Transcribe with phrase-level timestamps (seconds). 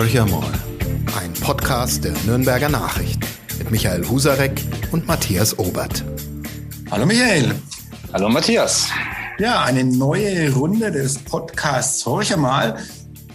[0.00, 0.50] Horcher mal.
[1.20, 3.20] Ein Podcast der Nürnberger Nachrichten
[3.58, 6.02] mit Michael Husarek und Matthias Obert.
[6.90, 7.54] Hallo Michael.
[8.10, 8.88] Hallo Matthias.
[9.38, 12.78] Ja, eine neue Runde des Podcasts Horcher mal.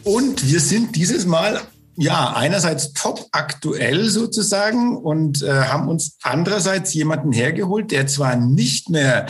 [0.04, 1.62] Und wir sind dieses Mal
[1.98, 8.90] ja, einerseits top aktuell sozusagen und äh, haben uns andererseits jemanden hergeholt, der zwar nicht
[8.90, 9.28] mehr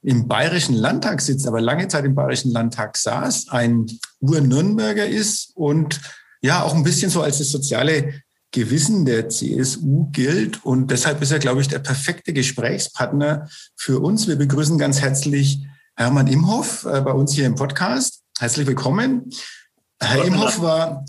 [0.00, 3.84] im Bayerischen Landtag sitzt, aber lange Zeit im Bayerischen Landtag saß, ein
[4.20, 6.00] Ur-Nürnberger ist und
[6.40, 10.64] ja auch ein bisschen so als das soziale Gewissen der CSU gilt.
[10.64, 14.26] Und deshalb ist er, glaube ich, der perfekte Gesprächspartner für uns.
[14.26, 15.66] Wir begrüßen ganz herzlich
[15.96, 18.22] Hermann Imhoff äh, bei uns hier im Podcast.
[18.38, 19.30] Herzlich willkommen.
[20.00, 21.04] Herr Imhoff war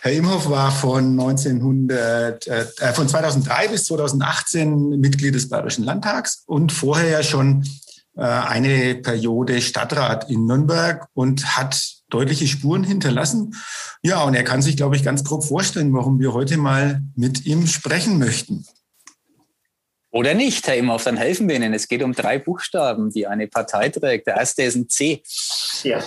[0.00, 6.42] Herr Imhoff war von 1900, äh, äh, von 2003 bis 2018 Mitglied des Bayerischen Landtags
[6.46, 7.64] und vorher ja schon
[8.16, 13.54] äh, eine Periode Stadtrat in Nürnberg und hat deutliche Spuren hinterlassen.
[14.02, 17.46] Ja, und er kann sich, glaube ich, ganz grob vorstellen, warum wir heute mal mit
[17.46, 18.64] ihm sprechen möchten.
[20.10, 21.74] Oder nicht, Herr Imhoff, dann helfen wir Ihnen.
[21.74, 24.26] Es geht um drei Buchstaben, die eine Partei trägt.
[24.26, 25.22] Der erste ist ein C.
[25.82, 26.02] Ja.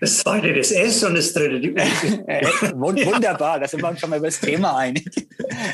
[0.00, 1.76] Das zweite das S und das dritte die U.
[2.74, 5.08] Wunderbar, da sind wir uns schon mal über das Thema einig.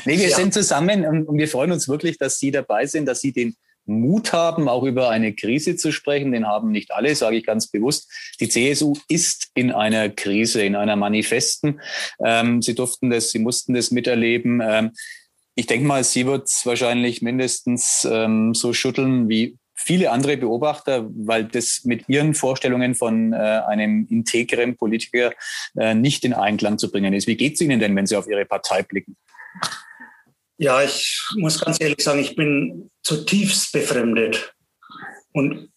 [0.05, 0.35] Nee, wir ja.
[0.35, 3.55] sind zusammen und wir freuen uns wirklich, dass Sie dabei sind, dass Sie den
[3.85, 6.31] Mut haben, auch über eine Krise zu sprechen.
[6.31, 8.11] Den haben nicht alle, sage ich ganz bewusst.
[8.39, 11.81] Die CSU ist in einer Krise, in einer manifesten.
[12.23, 14.61] Ähm, sie durften das, sie mussten das miterleben.
[14.63, 14.91] Ähm,
[15.55, 21.07] ich denke mal, sie wird es wahrscheinlich mindestens ähm, so schütteln wie viele andere Beobachter,
[21.09, 25.33] weil das mit ihren Vorstellungen von äh, einem integren Politiker
[25.77, 27.27] äh, nicht in Einklang zu bringen ist.
[27.27, 29.17] Wie geht es Ihnen denn, wenn Sie auf Ihre Partei blicken?
[30.61, 34.53] Ja, ich muss ganz ehrlich sagen, ich bin zutiefst befremdet
[35.33, 35.71] und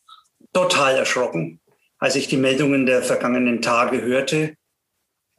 [0.52, 1.62] total erschrocken.
[1.98, 4.56] Als ich die Meldungen der vergangenen Tage hörte,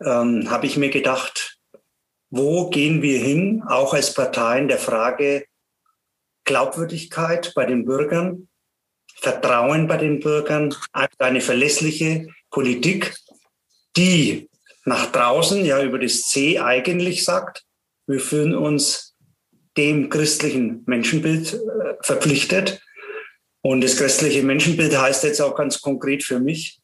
[0.04, 1.60] ähm, habe ich mir gedacht,
[2.32, 5.46] wo gehen wir hin, auch als Parteien der Frage
[6.46, 8.48] Glaubwürdigkeit bei den Bürgern,
[9.14, 10.74] Vertrauen bei den Bürgern,
[11.20, 13.16] eine verlässliche Politik,
[13.96, 14.50] die
[14.86, 17.64] nach draußen ja über das C eigentlich sagt,
[18.08, 19.15] wir fühlen uns
[19.78, 22.82] dem christlichen Menschenbild äh, verpflichtet.
[23.62, 26.82] Und das christliche Menschenbild heißt jetzt auch ganz konkret für mich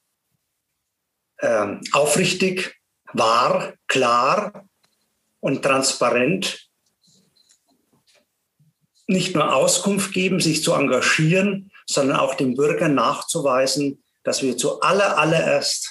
[1.38, 2.76] äh, aufrichtig,
[3.14, 4.66] wahr, klar
[5.40, 6.70] und transparent.
[9.08, 14.82] Nicht nur Auskunft geben, sich zu engagieren, sondern auch den Bürgern nachzuweisen, dass wir zu
[14.82, 15.91] aller, allererst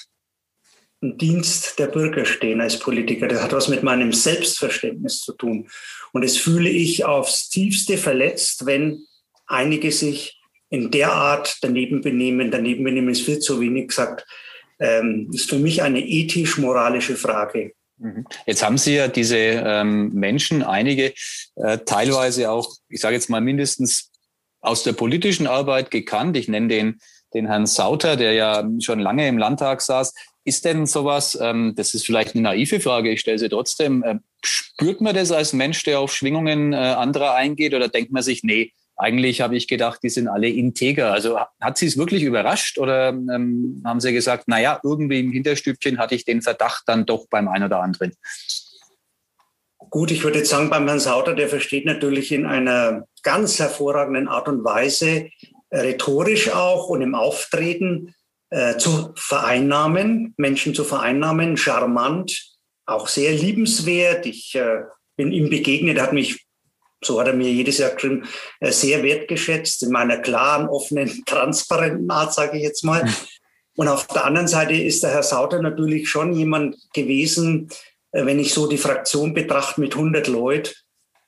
[1.01, 3.27] Dienst der Bürger stehen als Politiker.
[3.27, 5.67] Das hat was mit meinem Selbstverständnis zu tun.
[6.13, 9.05] Und das fühle ich aufs tiefste verletzt, wenn
[9.47, 10.39] einige sich
[10.69, 12.51] in der Art daneben benehmen.
[12.51, 14.25] Daneben benehmen ist viel zu wenig gesagt.
[14.79, 17.73] Ähm, ist für mich eine ethisch-moralische Frage.
[17.97, 18.25] Mhm.
[18.45, 21.13] Jetzt haben Sie ja diese ähm, Menschen, einige
[21.55, 24.11] äh, teilweise auch, ich sage jetzt mal mindestens
[24.59, 26.37] aus der politischen Arbeit gekannt.
[26.37, 26.99] Ich nenne den,
[27.33, 30.13] den Herrn Sauter, der ja schon lange im Landtag saß.
[30.43, 34.15] Ist denn sowas, ähm, das ist vielleicht eine naive Frage, ich stelle sie trotzdem, äh,
[34.43, 38.43] spürt man das als Mensch, der auf Schwingungen äh, anderer eingeht oder denkt man sich,
[38.43, 41.11] nee, eigentlich habe ich gedacht, die sind alle integer.
[41.11, 45.97] Also hat Sie es wirklich überrascht oder ähm, haben Sie gesagt, naja, irgendwie im Hinterstübchen
[45.97, 48.13] hatte ich den Verdacht dann doch beim einen oder anderen?
[49.77, 54.27] Gut, ich würde jetzt sagen, beim Herrn Sauter, der versteht natürlich in einer ganz hervorragenden
[54.27, 55.29] Art und Weise,
[55.69, 58.13] äh, rhetorisch auch und im Auftreten
[58.51, 64.25] äh, zu vereinnahmen, Menschen zu vereinnahmen, charmant, auch sehr liebenswert.
[64.25, 64.81] Ich äh,
[65.15, 66.45] bin ihm begegnet, hat mich,
[67.01, 68.27] so hat er mir jedes Jahr geschrieben,
[68.59, 73.09] äh, sehr wertgeschätzt in meiner klaren, offenen, transparenten Art, sage ich jetzt mal.
[73.77, 77.69] Und auf der anderen Seite ist der Herr Sauter natürlich schon jemand gewesen,
[78.11, 80.73] äh, wenn ich so die Fraktion betrachte mit 100 Leuten,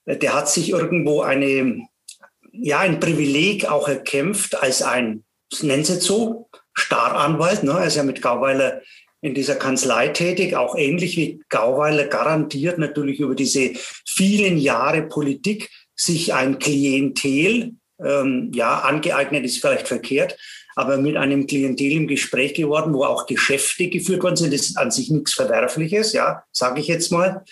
[0.05, 1.87] äh, der hat sich irgendwo eine,
[2.51, 5.23] ja, ein Privileg auch erkämpft als ein,
[5.61, 7.63] nennen Sie es so, Staranwalt.
[7.63, 7.71] Ne?
[7.71, 8.81] Er ist ja mit Gauweiler
[9.21, 13.71] in dieser Kanzlei tätig, auch ähnlich wie Gauweiler garantiert natürlich über diese
[14.05, 20.37] vielen Jahre Politik sich ein Klientel, ähm, ja, angeeignet ist vielleicht verkehrt,
[20.75, 24.53] aber mit einem Klientel im Gespräch geworden, wo auch Geschäfte geführt worden sind.
[24.53, 27.45] Das ist an sich nichts Verwerfliches, ja, sage ich jetzt mal.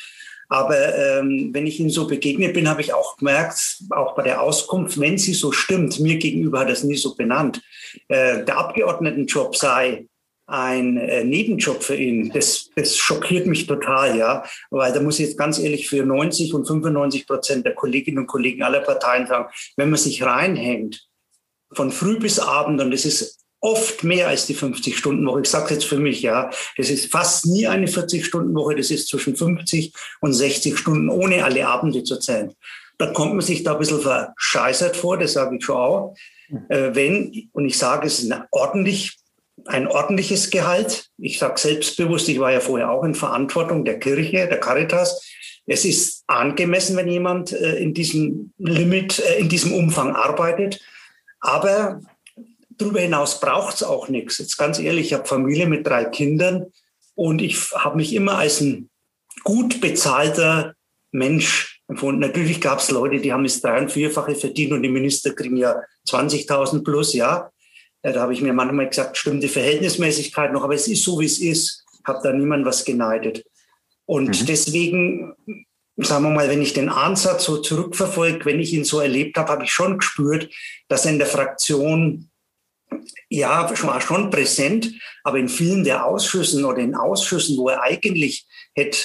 [0.52, 4.42] Aber ähm, wenn ich ihm so begegnet bin, habe ich auch gemerkt, auch bei der
[4.42, 7.62] Auskunft, wenn sie so stimmt, mir gegenüber hat es nie so benannt,
[8.10, 10.08] äh, der Abgeordnetenjob sei
[10.48, 12.34] ein äh, Nebenjob für ihn.
[12.34, 16.54] Das, das schockiert mich total, ja, weil da muss ich jetzt ganz ehrlich für 90
[16.54, 21.08] und 95 Prozent der Kolleginnen und Kollegen aller Parteien sagen, wenn man sich reinhängt,
[21.72, 25.42] von früh bis Abend und es ist oft mehr als die 50-Stunden-Woche.
[25.42, 29.36] Ich sage jetzt für mich, ja, das ist fast nie eine 40-Stunden-Woche, das ist zwischen
[29.36, 32.54] 50 und 60 Stunden, ohne alle Abende zu zählen.
[32.98, 36.16] Da kommt man sich da ein bisschen verscheißert vor, das sage ich schon auch.
[36.70, 39.18] Äh, wenn, und ich sage, es ist ein, ordentlich,
[39.66, 41.10] ein ordentliches Gehalt.
[41.18, 45.24] Ich sage selbstbewusst, ich war ja vorher auch in Verantwortung der Kirche, der Caritas.
[45.68, 50.80] Es ist angemessen, wenn jemand äh, in diesem Limit, äh, in diesem Umfang arbeitet.
[51.40, 52.02] Aber
[52.82, 54.38] darüber hinaus braucht es auch nichts.
[54.38, 56.68] Jetzt ganz ehrlich, ich habe Familie mit drei Kindern
[57.16, 58.90] und ich habe mich immer als ein
[59.44, 60.74] gut bezahlter
[61.12, 62.22] Mensch empfunden.
[62.22, 65.58] Natürlich gab es Leute, die haben es drei- und vierfache verdient und die Minister kriegen
[65.58, 67.52] ja 20.000 plus, ja.
[68.02, 71.26] Da habe ich mir manchmal gesagt, stimmt die Verhältnismäßigkeit noch, aber es ist so, wie
[71.26, 71.86] es ist.
[72.06, 73.46] Habe da niemand was geneidet.
[74.06, 74.46] Und mhm.
[74.48, 75.36] deswegen,
[75.98, 79.52] sagen wir mal, wenn ich den Ansatz so zurückverfolge, wenn ich ihn so erlebt habe,
[79.52, 80.50] habe ich schon gespürt,
[80.88, 82.31] dass er in der Fraktion
[83.30, 84.92] ja, war schon präsent,
[85.24, 88.98] aber in vielen der Ausschüssen oder in Ausschüssen, wo er eigentlich hätte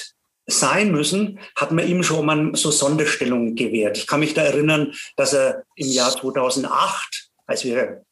[0.45, 3.97] sein müssen, hat man ihm schon mal so Sonderstellungen gewährt.
[3.97, 8.03] Ich kann mich da erinnern, dass er im Jahr 2008, als wir,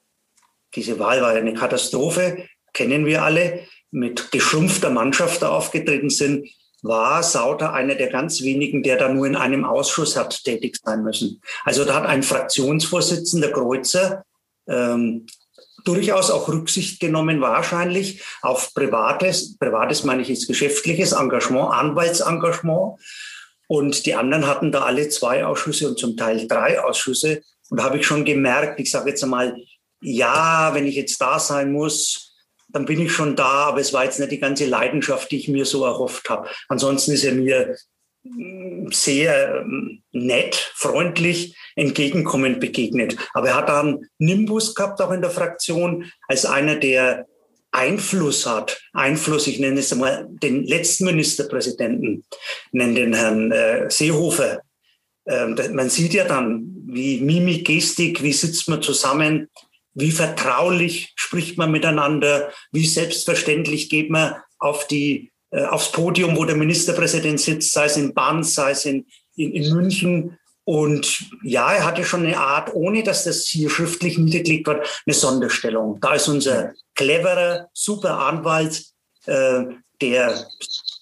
[0.75, 6.49] diese Wahl war eine Katastrophe, kennen wir alle, mit geschrumpfter Mannschaft da aufgetreten sind,
[6.81, 11.03] war Sauter einer der ganz wenigen, der da nur in einem Ausschuss hat tätig sein
[11.03, 11.41] müssen.
[11.63, 14.23] Also da hat ein Fraktionsvorsitzender Kreuzer
[14.67, 15.25] ähm,
[15.85, 22.99] durchaus auch Rücksicht genommen, wahrscheinlich auf privates, privates meine ich jetzt geschäftliches Engagement, Anwaltsengagement.
[23.67, 27.41] Und die anderen hatten da alle zwei Ausschüsse und zum Teil drei Ausschüsse.
[27.69, 29.55] Und da habe ich schon gemerkt, ich sage jetzt einmal,
[30.01, 32.33] ja, wenn ich jetzt da sein muss,
[32.67, 35.47] dann bin ich schon da, aber es war jetzt nicht die ganze Leidenschaft, die ich
[35.47, 36.49] mir so erhofft habe.
[36.67, 37.75] Ansonsten ist er mir
[38.91, 43.17] sehr ähm, nett, freundlich, entgegenkommend begegnet.
[43.33, 47.25] Aber er hat da einen Nimbus gehabt, auch in der Fraktion, als einer, der
[47.71, 48.81] Einfluss hat.
[48.93, 52.23] Einfluss, ich nenne es einmal den letzten Ministerpräsidenten,
[52.71, 54.61] nenne den Herrn äh, Seehofer.
[55.27, 59.49] Ähm, man sieht ja dann, wie Mimik, Gestik, wie sitzt man zusammen,
[59.93, 65.31] wie vertraulich spricht man miteinander, wie selbstverständlich geht man auf die
[65.63, 69.05] aufs Podium, wo der Ministerpräsident sitzt, sei es in Bonn, sei es in,
[69.35, 70.37] in, in München.
[70.65, 75.13] Und ja, er hatte schon eine Art, ohne dass das hier schriftlich niedergelegt wird, eine
[75.13, 75.99] Sonderstellung.
[76.01, 78.83] Da ist unser cleverer, super Anwalt,
[79.27, 79.65] äh,
[80.01, 80.47] der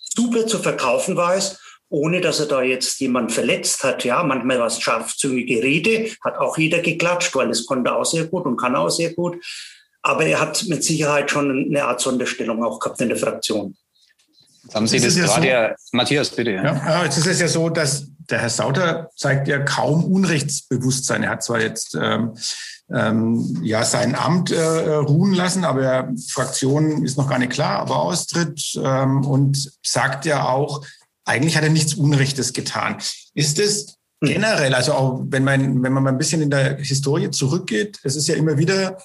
[0.03, 1.59] super zu verkaufen weiß,
[1.89, 4.03] ohne dass er da jetzt jemand verletzt hat.
[4.03, 8.25] Ja, manchmal war es scharfzüngige Rede, hat auch jeder geklatscht, weil es konnte auch sehr
[8.25, 9.43] gut und kann auch sehr gut.
[10.01, 13.77] Aber er hat mit Sicherheit schon eine Art Sonderstellung auch gehabt in der Fraktion.
[14.63, 16.51] Jetzt haben Sie das, gerade ja, so, Matthias, bitte.
[16.51, 16.63] Ja.
[16.63, 21.23] ja, jetzt ist es ja so, dass der Herr Sauter zeigt ja kaum Unrechtsbewusstsein.
[21.23, 22.33] Er hat zwar jetzt ähm,
[22.91, 27.97] ähm, ja sein Amt äh, ruhen lassen, aber Fraktion ist noch gar nicht klar, aber
[27.97, 30.85] austritt ähm, und sagt ja auch,
[31.25, 32.97] eigentlich hat er nichts Unrechtes getan.
[33.33, 37.29] Ist es generell, also auch wenn man, wenn man mal ein bisschen in der Historie
[37.31, 38.97] zurückgeht, es ist ja immer wieder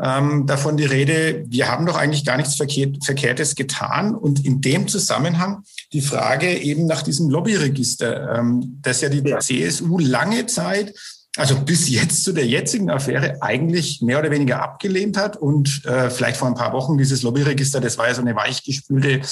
[0.00, 4.14] ähm, davon die Rede, wir haben doch eigentlich gar nichts Verkehrt, Verkehrtes getan.
[4.14, 9.38] Und in dem Zusammenhang die Frage eben nach diesem Lobbyregister, ähm, das ja die ja.
[9.38, 10.94] CSU lange Zeit
[11.38, 16.10] also bis jetzt zu der jetzigen Affäre eigentlich mehr oder weniger abgelehnt hat und äh,
[16.10, 19.22] vielleicht vor ein paar Wochen dieses Lobbyregister, das war ja so eine weichgespülte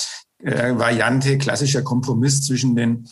[0.43, 3.07] äh, Variante, klassischer Kompromiss zwischen den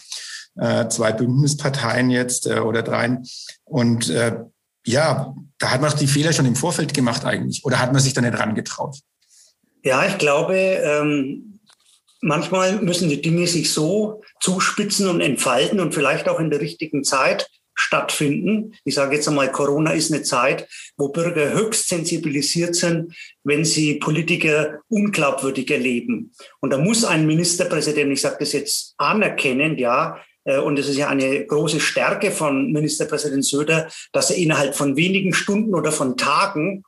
[0.57, 3.25] äh, zwei Bündnisparteien jetzt äh, oder dreien.
[3.65, 4.37] Und äh,
[4.89, 7.65] ja, da hat man die Fehler schon im Vorfeld gemacht eigentlich.
[7.65, 8.97] Oder hat man sich da nicht rangetraut?
[9.85, 11.61] Ja, ich glaube, ähm,
[12.21, 17.05] manchmal müssen die Dinge sich so zuspitzen und entfalten und vielleicht auch in der richtigen
[17.05, 18.75] Zeit stattfinden.
[18.85, 20.67] Ich sage jetzt einmal, Corona ist eine Zeit,
[20.97, 23.15] wo Bürger höchst sensibilisiert sind,
[23.45, 26.33] wenn sie Politiker unglaubwürdig erleben.
[26.61, 30.19] Und da muss ein Ministerpräsident, ich sage das jetzt anerkennen, ja,
[30.57, 35.35] und es ist ja eine große Stärke von Ministerpräsident Söder, dass er innerhalb von wenigen
[35.35, 36.85] Stunden oder von Tagen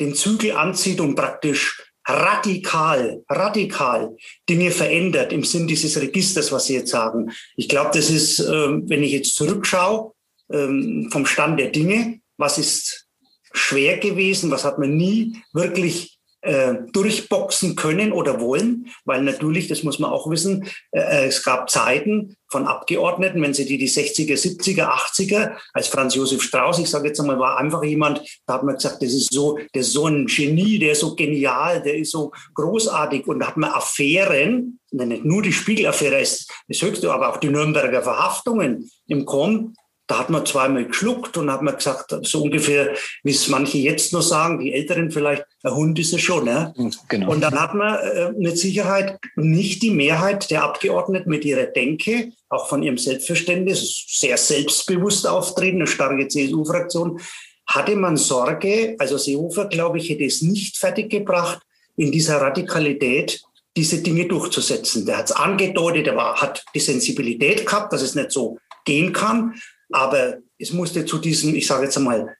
[0.00, 4.16] den Zügel anzieht und praktisch radikal, radikal
[4.48, 7.30] Dinge verändert im Sinn dieses Registers, was Sie jetzt sagen.
[7.56, 10.12] Ich glaube, das ist, ähm, wenn ich jetzt zurückschaue,
[10.50, 13.06] ähm, vom Stand der Dinge, was ist
[13.52, 19.82] schwer gewesen, was hat man nie wirklich äh, durchboxen können oder wollen, weil natürlich, das
[19.82, 23.88] muss man auch wissen, äh, äh es gab Zeiten von Abgeordneten, wenn sie die die
[23.88, 28.54] 60er, 70er, 80er, als Franz Josef Strauß, ich sage jetzt einmal, war einfach jemand, da
[28.54, 31.82] hat man gesagt, das ist so, der ist so ein Genie, der ist so genial,
[31.82, 36.80] der ist so großartig und da hat man Affären, nicht nur die Spiegelaffäre ist das
[36.80, 39.74] höchste, aber auch die Nürnberger Verhaftungen im Kommen,
[40.08, 44.12] Da hat man zweimal geschluckt und hat man gesagt, so ungefähr, wie es manche jetzt
[44.14, 46.46] noch sagen, die Älteren vielleicht, ein Hund ist es schon.
[46.46, 46.72] Ne?
[47.08, 47.30] Genau.
[47.30, 52.32] Und dann hat man äh, mit Sicherheit nicht die Mehrheit der Abgeordneten mit ihrer Denke,
[52.48, 57.20] auch von ihrem Selbstverständnis, sehr selbstbewusst auftreten, eine starke CSU-Fraktion,
[57.66, 61.60] hatte man Sorge, also Seehofer, glaube ich, hätte es nicht fertiggebracht,
[61.96, 63.42] in dieser Radikalität
[63.76, 65.04] diese Dinge durchzusetzen.
[65.04, 69.12] Der hat es angedeutet, er war, hat die Sensibilität gehabt, dass es nicht so gehen
[69.12, 69.54] kann.
[69.90, 72.36] Aber es musste zu diesem, ich sage jetzt einmal,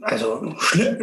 [0.00, 0.54] also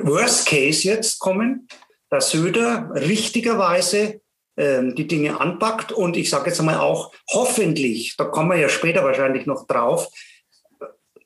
[0.04, 1.68] Worst Case jetzt kommen,
[2.10, 4.22] dass Söder richtigerweise
[4.58, 8.70] ähm, die Dinge anpackt und ich sage jetzt einmal auch hoffentlich, da kommen wir ja
[8.70, 10.10] später wahrscheinlich noch drauf,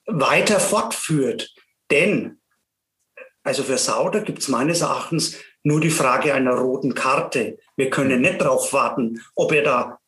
[0.05, 1.53] weiter fortführt.
[1.89, 2.41] Denn,
[3.43, 7.57] also für Sauder gibt es meines Erachtens nur die Frage einer roten Karte.
[7.77, 9.99] Wir können nicht darauf warten, ob er da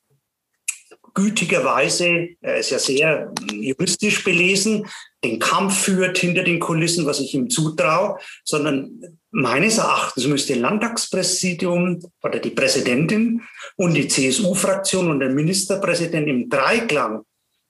[1.15, 4.85] gütigerweise, er ist ja sehr juristisch belesen,
[5.23, 12.01] den Kampf führt hinter den Kulissen, was ich ihm zutraue, sondern meines Erachtens müsste Landtagspräsidium
[12.21, 13.41] oder die Präsidentin
[13.77, 17.23] und die CSU-Fraktion und der Ministerpräsident im Dreiklang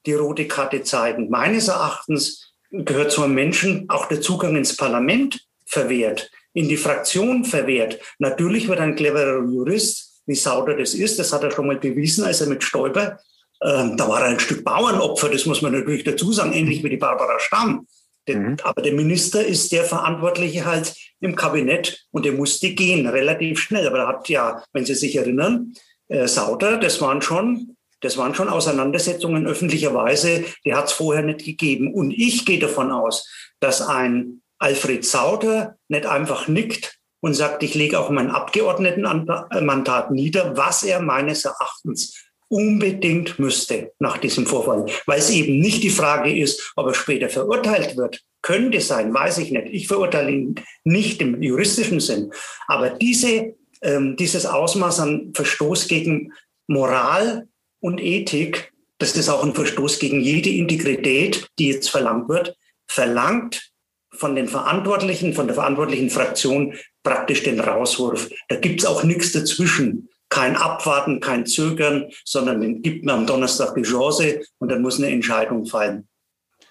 [0.04, 1.30] die rote Karte zeigen.
[1.30, 7.44] Meines Erachtens gehört zu einem Menschen auch der Zugang ins Parlament verwehrt, in die Fraktion
[7.44, 7.98] verwehrt.
[8.18, 12.24] Natürlich wird ein cleverer Jurist, wie Sauder das ist, das hat er schon mal bewiesen,
[12.24, 13.18] als er mit Stoiber
[13.62, 16.90] ähm, da war er ein Stück Bauernopfer, das muss man natürlich dazu sagen, ähnlich wie
[16.90, 17.86] die Barbara Stamm.
[18.28, 18.56] Mhm.
[18.62, 23.86] Aber der Minister ist der Verantwortliche halt im Kabinett und der musste gehen, relativ schnell.
[23.86, 25.74] Aber er hat ja, wenn Sie sich erinnern,
[26.08, 31.44] äh, Sauter, das waren schon, das waren schon Auseinandersetzungen öffentlicherweise, die hat es vorher nicht
[31.44, 31.92] gegeben.
[31.92, 33.28] Und ich gehe davon aus,
[33.60, 40.56] dass ein Alfred Sauter nicht einfach nickt und sagt, ich lege auch mein Abgeordnetenmandat nieder,
[40.56, 46.36] was er meines Erachtens unbedingt müsste nach diesem Vorfall, weil es eben nicht die Frage
[46.36, 48.22] ist, ob er später verurteilt wird.
[48.42, 49.66] Könnte sein, weiß ich nicht.
[49.72, 52.32] Ich verurteile ihn nicht im juristischen Sinn.
[52.68, 56.32] Aber diese, ähm, dieses Ausmaß an Verstoß gegen
[56.68, 57.48] Moral
[57.80, 63.72] und Ethik, das ist auch ein Verstoß gegen jede Integrität, die jetzt verlangt wird, verlangt
[64.12, 68.30] von den Verantwortlichen, von der verantwortlichen Fraktion praktisch den Rauswurf.
[68.48, 73.82] Da gibt's auch nichts dazwischen kein Abwarten, kein Zögern, sondern gibt mir am Donnerstag die
[73.82, 76.08] Chance und dann muss eine Entscheidung fallen.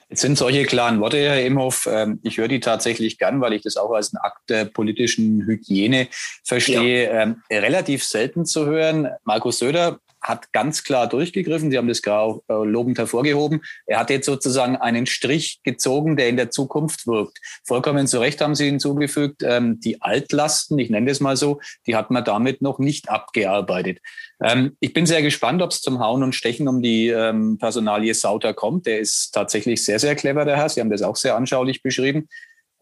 [0.08, 1.90] Jetzt sind solche klaren Worte, Herr Imhoff.
[1.92, 5.48] Ähm, ich höre die tatsächlich gern, weil ich das auch als einen Akt der politischen
[5.48, 6.10] Hygiene
[6.44, 7.06] verstehe.
[7.06, 7.24] Ja.
[7.24, 9.10] Ähm, relativ selten zu hören.
[9.24, 11.72] Markus Söder hat ganz klar durchgegriffen.
[11.72, 13.62] Sie haben das gerade äh, lobend hervorgehoben.
[13.86, 17.40] Er hat jetzt sozusagen einen Strich gezogen, der in der Zukunft wirkt.
[17.64, 21.96] Vollkommen zu Recht haben Sie hinzugefügt, ähm, die Altlasten, ich nenne das mal so, die
[21.96, 24.00] hat man damit noch nicht abgearbeitet.
[24.44, 28.14] Ähm, ich bin sehr gespannt, ob es zum Hauen und Stechen um die ähm, Personalie
[28.14, 28.88] Sauter kommt.
[28.88, 30.70] Der ist tatsächlich sehr, sehr clever, der Herr.
[30.70, 32.28] Sie haben das auch sehr anschaulich beschrieben.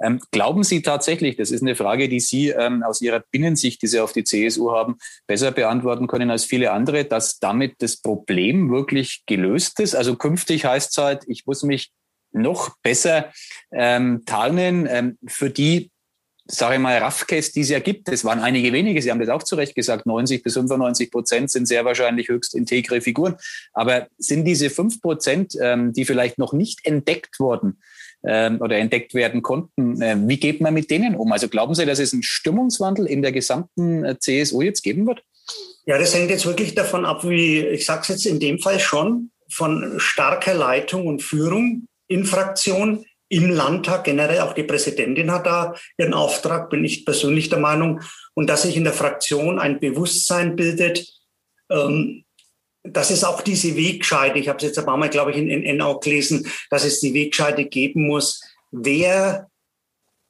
[0.04, 3.88] Ähm, glauben Sie tatsächlich, das ist eine Frage, die Sie ähm, aus Ihrer Binnensicht, die
[3.88, 8.70] Sie auf die CSU haben, besser beantworten können als viele andere, dass damit das Problem
[8.70, 9.96] wirklich gelöst ist?
[9.96, 11.92] Also künftig heißt es halt, ich muss mich
[12.34, 13.32] noch besser
[13.72, 15.90] ähm, tarnen ähm, für die,
[16.46, 18.10] sage ich mal, Raffkes, die es ja gibt.
[18.10, 21.50] Es waren einige wenige, Sie haben das auch zu Recht gesagt, 90 bis 95 Prozent
[21.50, 23.38] sind sehr wahrscheinlich höchst integre Figuren.
[23.72, 27.80] Aber sind diese fünf Prozent, ähm, die vielleicht noch nicht entdeckt wurden,
[28.24, 30.02] oder entdeckt werden konnten.
[30.02, 31.32] Äh, wie geht man mit denen um?
[31.32, 35.22] Also glauben Sie, dass es einen Stimmungswandel in der gesamten äh, CSU jetzt geben wird?
[35.86, 38.80] Ja, das hängt jetzt wirklich davon ab, wie, ich sage es jetzt in dem Fall
[38.80, 45.48] schon, von starker Leitung und Führung in Fraktion, im Landtag, generell auch die Präsidentin hat
[45.48, 48.02] da ihren Auftrag, bin ich persönlich der Meinung,
[48.36, 51.08] und dass sich in der Fraktion ein Bewusstsein bildet,
[51.72, 52.26] ähm,
[52.84, 55.50] dass es auch diese Wegscheide, ich habe es jetzt ein paar Mal, glaube ich, in,
[55.50, 59.50] in, auch gelesen, dass es die Wegscheide geben muss, wer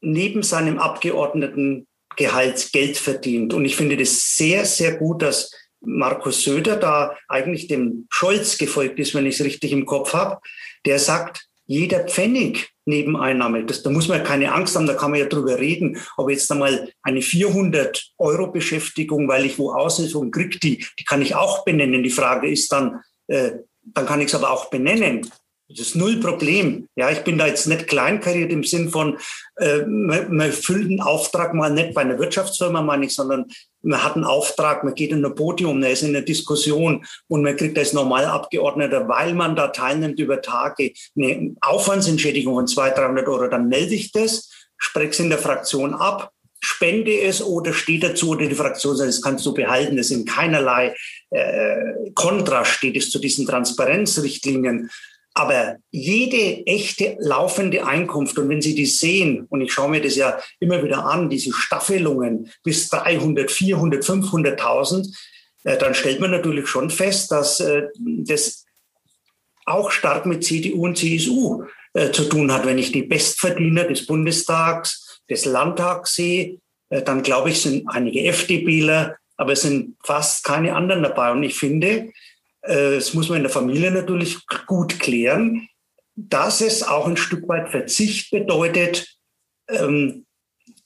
[0.01, 3.53] neben seinem Abgeordnetengehalt Geld verdient.
[3.53, 8.99] Und ich finde das sehr, sehr gut, dass Markus Söder da eigentlich dem Scholz gefolgt
[8.99, 10.39] ist, wenn ich es richtig im Kopf habe,
[10.85, 15.11] der sagt, jeder Pfennig Nebeneinnahme, das, da muss man ja keine Angst haben, da kann
[15.11, 20.31] man ja drüber reden, ob jetzt einmal eine 400 Euro Beschäftigung, weil ich wo Aushilfung
[20.31, 22.03] kriege, die, die kann ich auch benennen.
[22.03, 23.51] Die Frage ist dann, äh,
[23.81, 25.29] dann kann ich es aber auch benennen.
[25.69, 26.87] Das ist null Problem.
[26.95, 29.17] Ja, ich bin da jetzt nicht kleinkariert im Sinn von,
[29.55, 33.45] äh, man, man füllt einen Auftrag mal nicht bei einer Wirtschaftsfirma, meine ich, sondern
[33.81, 37.43] man hat einen Auftrag, man geht in ein Podium, man ist in einer Diskussion und
[37.43, 43.27] man kriegt als Normalabgeordneter, weil man da teilnimmt über Tage, eine Aufwandsentschädigung von 200, 300
[43.27, 43.47] Euro.
[43.47, 48.31] Dann melde ich das, spreche es in der Fraktion ab, spende es oder steht dazu
[48.31, 49.97] oder die Fraktion sagt, das kannst du behalten.
[49.97, 50.95] Das in keinerlei
[51.29, 54.89] äh, Kontra steht es zu diesen Transparenzrichtlinien.
[55.35, 60.15] Aber jede echte laufende Einkunft, und wenn Sie die sehen, und ich schaue mir das
[60.15, 65.11] ja immer wieder an, diese Staffelungen bis 300, 400, 500.000,
[65.63, 68.65] äh, dann stellt man natürlich schon fest, dass äh, das
[69.65, 71.63] auch stark mit CDU und CSU
[71.93, 72.65] äh, zu tun hat.
[72.65, 76.59] Wenn ich die Bestverdiener des Bundestags, des Landtags sehe,
[76.89, 81.31] äh, dann glaube ich, sind einige FDPler, aber es sind fast keine anderen dabei.
[81.31, 82.11] Und ich finde,
[82.63, 85.67] das muss man in der Familie natürlich gut klären,
[86.15, 89.17] dass es auch ein Stück weit Verzicht bedeutet,
[89.69, 90.25] ähm,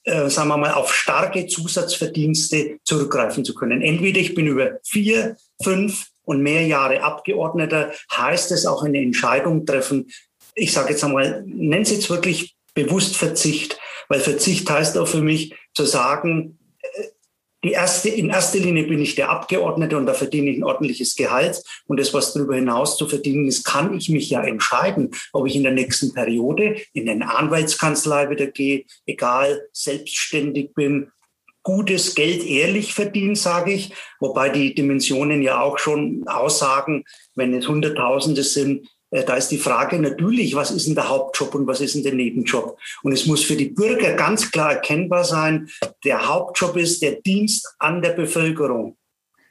[0.03, 3.81] äh, sagen wir mal, auf starke Zusatzverdienste zurückgreifen zu können.
[3.81, 9.65] Entweder ich bin über vier, fünf und mehr Jahre Abgeordneter, heißt es auch eine Entscheidung
[9.65, 10.09] treffen.
[10.55, 15.21] Ich sage jetzt einmal, nennen Sie jetzt wirklich bewusst Verzicht, weil Verzicht heißt auch für
[15.21, 16.57] mich zu sagen,
[17.67, 21.15] die erste, in erster Linie bin ich der Abgeordnete und da verdiene ich ein ordentliches
[21.15, 21.61] Gehalt.
[21.85, 25.55] Und das, was darüber hinaus zu verdienen ist, kann ich mich ja entscheiden, ob ich
[25.55, 31.11] in der nächsten Periode in eine Anwaltskanzlei wieder gehe, egal, selbstständig bin,
[31.63, 33.91] gutes Geld ehrlich verdiene, sage ich.
[34.21, 37.03] Wobei die Dimensionen ja auch schon aussagen,
[37.35, 41.67] wenn es Hunderttausende sind, da ist die Frage natürlich, was ist denn der Hauptjob und
[41.67, 42.77] was ist denn der Nebenjob?
[43.03, 45.69] Und es muss für die Bürger ganz klar erkennbar sein,
[46.03, 48.97] der Hauptjob ist der Dienst an der Bevölkerung.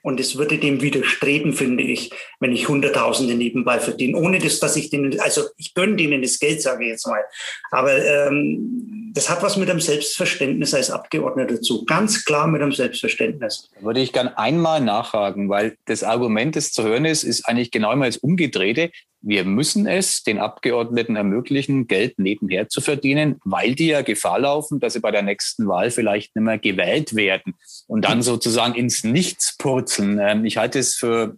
[0.06, 4.76] Und es würde dem widerstreben, finde ich, wenn ich Hunderttausende nebenbei verdiene, ohne das, dass
[4.76, 7.24] ich denen, also ich gönne denen das Geld, sage ich jetzt mal.
[7.72, 11.84] Aber ähm, das hat was mit einem Selbstverständnis als Abgeordneter zu.
[11.86, 13.68] Ganz klar mit einem Selbstverständnis.
[13.80, 17.90] Würde ich gern einmal nachhaken, weil das Argument, das zu hören ist, ist eigentlich genau
[17.90, 18.92] immer das Umgedrehte
[19.26, 24.78] wir müssen es den Abgeordneten ermöglichen, Geld nebenher zu verdienen, weil die ja Gefahr laufen,
[24.78, 27.54] dass sie bei der nächsten Wahl vielleicht nicht mehr gewählt werden
[27.88, 30.20] und dann sozusagen ins Nichts purzeln.
[30.20, 31.36] Ähm, ich halte es für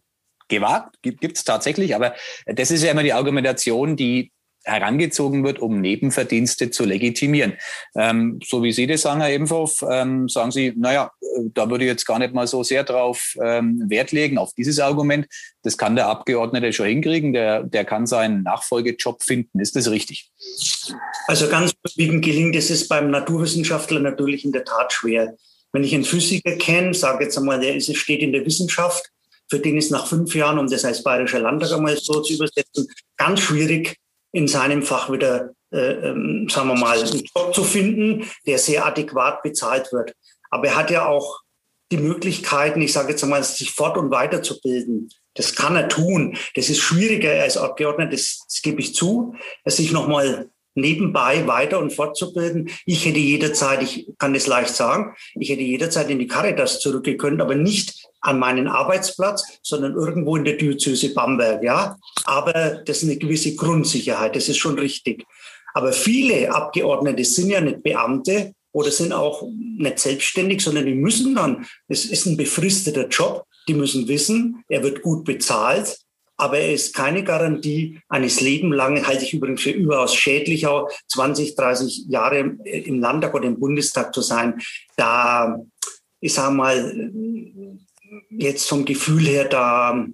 [0.49, 2.15] gewagt, gibt es tatsächlich, aber
[2.47, 4.33] das ist ja immer die Argumentation, die
[4.69, 7.55] herangezogen wird, um Nebenverdienste zu legitimieren.
[7.97, 11.11] Ähm, so wie Sie das sagen, Herr Ebenhoff, ähm, sagen Sie, naja,
[11.55, 14.79] da würde ich jetzt gar nicht mal so sehr drauf ähm, Wert legen, auf dieses
[14.79, 15.27] Argument.
[15.63, 19.61] Das kann der Abgeordnete schon hinkriegen, der, der kann seinen Nachfolgejob finden.
[19.61, 20.31] Ist das richtig?
[21.27, 25.37] Also ganz überwiegend gelingt es ist beim Naturwissenschaftler natürlich in der Tat schwer.
[25.73, 29.11] Wenn ich einen Physiker kenne, sage jetzt einmal, der ist, steht in der Wissenschaft,
[29.51, 32.87] für den ist nach fünf Jahren, um das als Bayerischer Landtag einmal so zu übersetzen,
[33.17, 33.97] ganz schwierig,
[34.39, 38.87] in seinem Fach wieder, äh, ähm, sagen wir mal, einen Job zu finden, der sehr
[38.87, 40.15] adäquat bezahlt wird.
[40.51, 41.41] Aber er hat ja auch
[41.91, 45.11] die Möglichkeiten, ich sage jetzt einmal, sich fort- und weiterzubilden.
[45.35, 46.37] Das kann er tun.
[46.55, 51.79] Das ist schwieriger als Abgeordneter, das, das gebe ich zu, dass sich nochmal nebenbei weiter
[51.79, 52.71] und fortzubilden.
[52.87, 57.41] Ich hätte jederzeit, ich kann das leicht sagen, ich hätte jederzeit in die Caritas zurückgekönnt,
[57.41, 61.97] aber nicht an meinen Arbeitsplatz, sondern irgendwo in der Diözese Bamberg, ja.
[62.25, 65.25] Aber das ist eine gewisse Grundsicherheit, das ist schon richtig.
[65.75, 69.45] Aber viele Abgeordnete sind ja nicht Beamte oder sind auch
[69.79, 74.83] nicht selbstständig, sondern die müssen dann, es ist ein befristeter Job, die müssen wissen, er
[74.83, 75.99] wird gut bezahlt,
[76.39, 81.57] aber er ist keine Garantie eines Lebens halte ich übrigens für überaus schädlich, auch 20,
[81.57, 84.61] 30 Jahre im Landtag oder im Bundestag zu sein.
[84.97, 85.61] Da,
[86.21, 87.13] ich sage mal,
[88.31, 90.07] jetzt vom Gefühl her, da,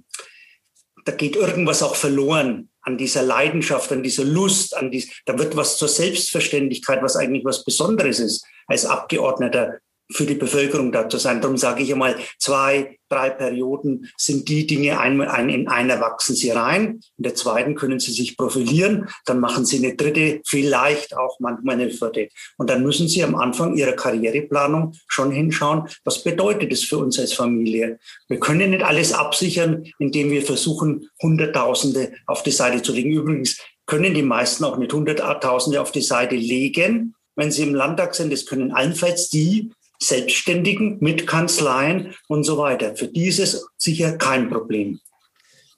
[1.04, 5.56] da geht irgendwas auch verloren an dieser Leidenschaft, an dieser Lust, an dies, da wird
[5.56, 9.78] was zur Selbstverständlichkeit, was eigentlich was Besonderes ist als Abgeordneter
[10.12, 11.40] für die Bevölkerung da zu sein.
[11.40, 16.36] Darum sage ich einmal, zwei, drei Perioden sind die Dinge, ein, ein, in einer wachsen
[16.36, 21.16] sie rein, in der zweiten können sie sich profilieren, dann machen sie eine dritte, vielleicht
[21.16, 22.28] auch manchmal eine vierte.
[22.58, 27.18] Und dann müssen sie am Anfang ihrer Karriereplanung schon hinschauen, was bedeutet es für uns
[27.18, 27.98] als Familie.
[28.28, 33.12] Wir können nicht alles absichern, indem wir versuchen, Hunderttausende auf die Seite zu legen.
[33.12, 38.14] Übrigens können die meisten auch nicht Hunderttausende auf die Seite legen, wenn sie im Landtag
[38.14, 38.32] sind.
[38.32, 39.70] Das können allenfalls die,
[40.08, 42.96] Selbstständigen mit Kanzleien und so weiter.
[42.96, 45.00] Für die ist es sicher kein Problem.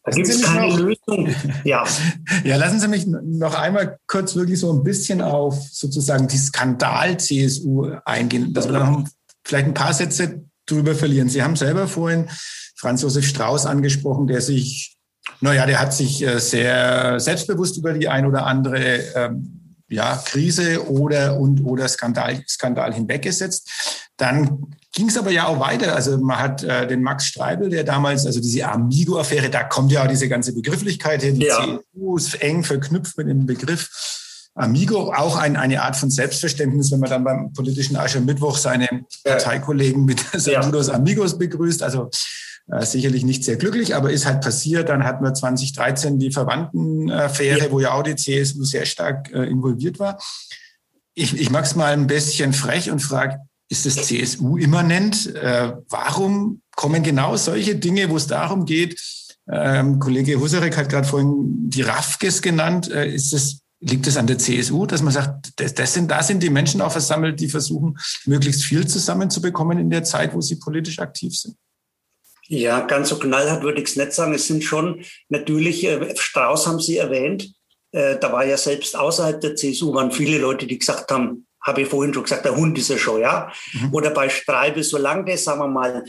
[0.06, 1.34] Da gibt es keine noch, Lösung.
[1.64, 1.84] Ja.
[2.44, 7.90] ja, lassen Sie mich noch einmal kurz wirklich so ein bisschen auf sozusagen die Skandal-CSU
[8.04, 9.08] eingehen, dass wir da noch
[9.44, 11.28] vielleicht ein paar Sätze drüber verlieren.
[11.28, 12.28] Sie haben selber vorhin
[12.76, 14.96] Franz Josef Strauß angesprochen, der sich,
[15.40, 19.55] naja, der hat sich äh, sehr selbstbewusst über die ein oder andere ähm,
[19.88, 23.68] ja, Krise oder und oder Skandal, Skandal hinweggesetzt.
[24.16, 25.94] Dann ging es aber ja auch weiter.
[25.94, 30.02] Also man hat äh, den Max Streibel, der damals, also diese Amigo-Affäre, da kommt ja
[30.02, 31.38] auch diese ganze Begrifflichkeit hin.
[31.38, 31.60] Die ja.
[31.60, 33.90] CDU ist eng verknüpft mit dem Begriff
[34.56, 40.06] Amigo, auch ein, eine Art von Selbstverständnis, wenn man dann beim politischen Aschermittwoch seine Parteikollegen
[40.06, 40.94] mit Saludos ja.
[40.94, 41.82] Amigos begrüßt.
[41.82, 42.08] Also
[42.70, 44.88] Äh, sicherlich nicht sehr glücklich, aber ist halt passiert.
[44.88, 49.98] Dann hatten wir 2013 die Verwandtenaffäre, wo ja auch die CSU sehr stark äh, involviert
[49.98, 50.18] war.
[51.14, 55.34] Ich, ich mag es mal ein bisschen frech und frage, ist das CSU immanent?
[55.34, 59.00] Äh, warum kommen genau solche Dinge, wo es darum geht,
[59.48, 62.90] ähm, Kollege Husarek hat gerade vorhin die Rafkes genannt.
[62.90, 66.22] Äh, ist es, liegt es an der CSU, dass man sagt, das, das sind, da
[66.22, 70.56] sind die Menschen auch versammelt, die versuchen, möglichst viel zusammenzubekommen in der Zeit, wo sie
[70.56, 71.56] politisch aktiv sind?
[72.48, 74.34] Ja, ganz so knallhart würde ich es nicht sagen.
[74.34, 77.52] Es sind schon natürlich, äh, Strauß haben Sie erwähnt,
[77.92, 81.82] äh, da war ja selbst außerhalb der CSU, waren viele Leute, die gesagt haben, habe
[81.82, 83.52] ich vorhin schon gesagt, der Hund ist ja schon, ja.
[83.72, 83.94] Mhm.
[83.94, 86.04] Oder bei Streibe, solange das, sagen wir mal,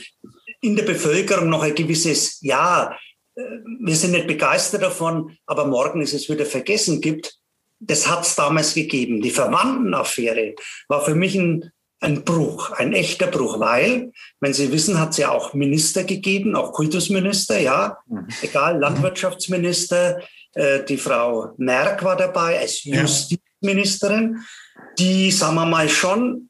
[0.61, 2.95] in der Bevölkerung noch ein gewisses, ja,
[3.35, 3.41] äh,
[3.79, 7.39] wir sind nicht begeistert davon, aber morgen ist es wieder vergessen gibt,
[7.79, 9.21] das hat es damals gegeben.
[9.21, 10.55] Die Verwandtenaffäre
[10.87, 15.17] war für mich ein ein Bruch, ein echter Bruch, weil, wenn Sie wissen, hat es
[15.17, 18.27] ja auch Minister gegeben, auch Kultusminister, ja, mhm.
[18.41, 20.21] egal, Landwirtschaftsminister,
[20.53, 24.43] äh, die Frau Merck war dabei als Justizministerin,
[24.99, 26.49] die, sagen wir mal, schon,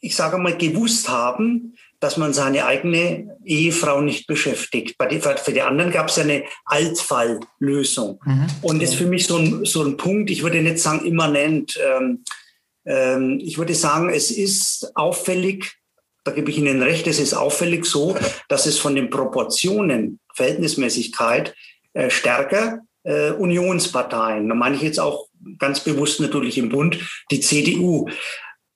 [0.00, 4.96] ich sage mal, gewusst haben, dass man seine eigene Ehefrau nicht beschäftigt.
[4.98, 8.20] Bei die, für die anderen gab es ja eine Altfalllösung.
[8.24, 8.46] Mhm.
[8.62, 11.76] Und das ist für mich so ein, so ein Punkt, ich würde nicht sagen immanent,
[11.84, 12.22] ähm,
[12.88, 15.76] ähm, ich würde sagen, es ist auffällig,
[16.24, 18.16] da gebe ich Ihnen recht, es ist auffällig so,
[18.48, 21.54] dass es von den Proportionen, Verhältnismäßigkeit
[21.92, 26.98] äh, stärker äh, Unionsparteien, da meine ich jetzt auch ganz bewusst natürlich im Bund,
[27.30, 28.08] die CDU,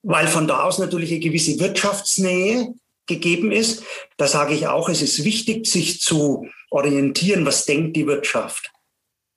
[0.02, 2.74] weil von da aus natürlich eine gewisse Wirtschaftsnähe
[3.06, 3.82] gegeben ist.
[4.16, 8.70] Da sage ich auch, es ist wichtig, sich zu orientieren, was denkt die Wirtschaft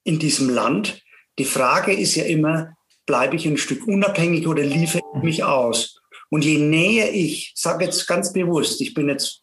[0.04, 1.02] in diesem Land.
[1.38, 2.75] Die Frage ist ja immer,
[3.06, 6.00] bleibe ich ein Stück unabhängig oder liefere ich mich aus?
[6.28, 9.42] Und je näher ich, sage jetzt ganz bewusst, ich bin jetzt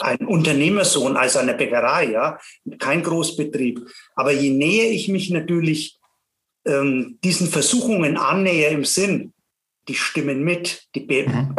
[0.00, 2.38] ein Unternehmersohn als eine Bäckerei, ja,
[2.78, 3.80] kein Großbetrieb.
[4.14, 5.98] Aber je näher ich mich natürlich
[6.66, 9.32] ähm, diesen Versuchungen annähe im Sinn,
[9.88, 11.54] die stimmen mit, die mhm.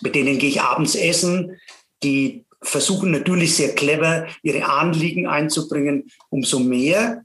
[0.00, 1.60] mit denen gehe ich abends essen,
[2.02, 7.24] die versuchen natürlich sehr clever ihre Anliegen einzubringen, umso mehr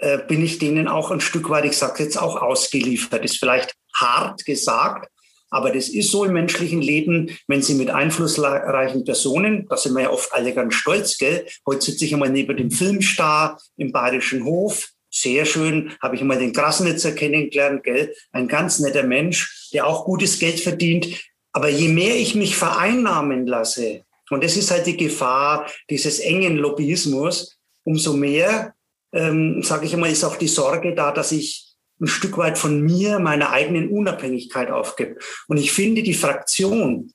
[0.00, 3.24] äh, bin ich denen auch ein Stück weit, ich sage jetzt auch ausgeliefert.
[3.24, 5.08] Ist vielleicht hart gesagt,
[5.50, 10.04] aber das ist so im menschlichen Leben, wenn Sie mit einflussreichen Personen, da sind wir
[10.04, 11.46] ja oft alle ganz stolz, gell?
[11.66, 14.88] Heute sitze ich einmal neben dem Filmstar im Bayerischen Hof.
[15.12, 18.14] Sehr schön, habe ich einmal den Grasnitzer kennengelernt, gell?
[18.30, 21.08] Ein ganz netter Mensch, der auch gutes Geld verdient.
[21.52, 26.56] Aber je mehr ich mich vereinnahmen lasse, und das ist halt die Gefahr dieses engen
[26.56, 28.74] Lobbyismus, umso mehr
[29.12, 32.80] ähm, sage ich einmal, ist auch die Sorge da, dass ich ein Stück weit von
[32.80, 35.16] mir, meiner eigenen Unabhängigkeit aufgebe.
[35.48, 37.12] Und ich finde, die Fraktion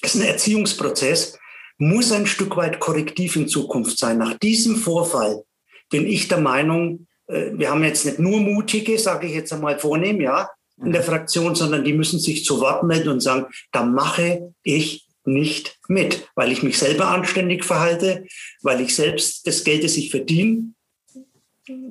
[0.00, 1.38] ist ein Erziehungsprozess,
[1.78, 4.18] muss ein Stück weit korrektiv in Zukunft sein.
[4.18, 5.44] Nach diesem Vorfall
[5.90, 9.78] bin ich der Meinung, äh, wir haben jetzt nicht nur Mutige, sage ich jetzt einmal
[9.78, 10.48] vornehm, ja,
[10.82, 15.06] in der Fraktion, sondern die müssen sich zu Wort melden und sagen, da mache ich
[15.24, 18.26] nicht mit, weil ich mich selber anständig verhalte,
[18.62, 20.72] weil ich selbst das Geld, das ich verdiene,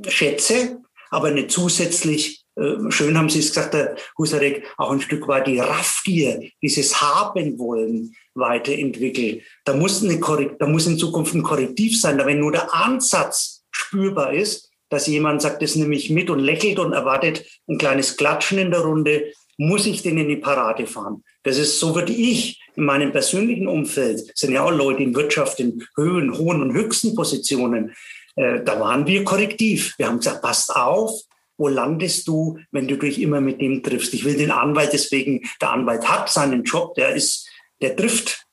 [0.08, 5.28] schätze, aber nicht zusätzlich, äh, schön haben Sie es gesagt, Herr Husarek, auch ein Stück
[5.28, 9.42] weit die Raffgier, dieses Haben wollen weiterentwickeln.
[9.66, 10.20] Da muss, eine
[10.58, 15.08] da muss in Zukunft ein Korrektiv sein, da wenn nur der Ansatz spürbar ist, dass
[15.08, 18.82] jemand sagt, das nehme ich mit und lächelt und erwartet ein kleines Klatschen in der
[18.82, 21.24] Runde, muss ich den in die Parade fahren.
[21.44, 25.60] Das ist, so würde ich in meinem persönlichen Umfeld, sind ja auch Leute in Wirtschaft
[25.60, 27.94] in Höhen, hohen und höchsten Positionen,
[28.36, 29.94] äh, da waren wir korrektiv.
[29.98, 31.12] Wir haben gesagt, passt auf,
[31.58, 34.13] wo landest du, wenn du dich immer mit dem triffst?
[34.13, 37.48] Ich will den Anwalt deswegen, der Anwalt hat seinen Job, der ist,
[37.82, 38.46] der trifft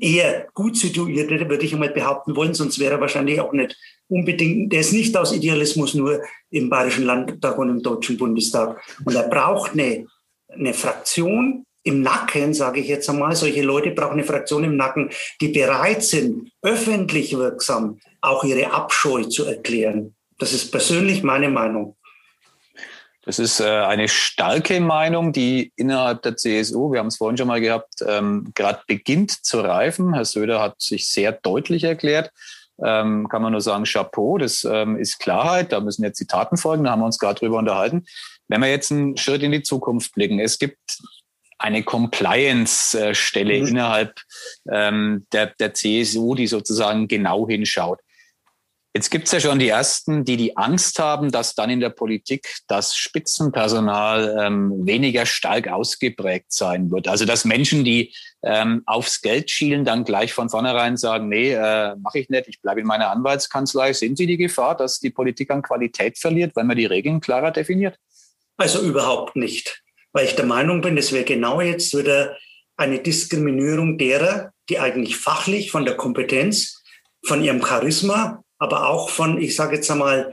[0.00, 3.76] eher gut situierte, würde ich einmal behaupten wollen, sonst wäre er wahrscheinlich auch nicht
[4.08, 8.82] unbedingt, der ist nicht aus Idealismus nur im Bayerischen Landtag und im Deutschen Bundestag.
[9.04, 10.06] Und er braucht eine,
[10.48, 15.10] eine Fraktion, im Nacken, sage ich jetzt einmal, solche Leute brauchen eine Fraktion im Nacken,
[15.40, 20.14] die bereit sind, öffentlich wirksam auch ihre Abscheu zu erklären.
[20.38, 21.96] Das ist persönlich meine Meinung.
[23.22, 27.48] Das ist äh, eine starke Meinung, die innerhalb der CSU, wir haben es vorhin schon
[27.48, 30.14] mal gehabt, ähm, gerade beginnt zu reifen.
[30.14, 32.30] Herr Söder hat sich sehr deutlich erklärt.
[32.82, 36.56] Ähm, kann man nur sagen, Chapeau, das ähm, ist Klarheit, da müssen jetzt die Taten
[36.56, 38.06] folgen, da haben wir uns gerade drüber unterhalten.
[38.48, 40.78] Wenn wir jetzt einen Schritt in die Zukunft blicken, es gibt
[41.58, 43.66] eine Compliance-Stelle mhm.
[43.66, 44.18] innerhalb
[44.72, 48.00] ähm, der, der CSU, die sozusagen genau hinschaut.
[48.92, 51.90] Jetzt gibt es ja schon die Ersten, die die Angst haben, dass dann in der
[51.90, 57.06] Politik das Spitzenpersonal ähm, weniger stark ausgeprägt sein wird.
[57.06, 61.94] Also dass Menschen, die ähm, aufs Geld schielen, dann gleich von vornherein sagen, nee, äh,
[62.02, 63.92] mache ich nicht, ich bleibe in meiner Anwaltskanzlei.
[63.92, 67.52] Sind Sie die Gefahr, dass die Politik an Qualität verliert, wenn man die Regeln klarer
[67.52, 67.96] definiert?
[68.56, 72.36] Also überhaupt nicht, weil ich der Meinung bin, es wäre genau jetzt wieder
[72.76, 76.82] eine Diskriminierung derer, die eigentlich fachlich von der Kompetenz,
[77.24, 80.32] von ihrem Charisma aber auch von, ich sage jetzt einmal,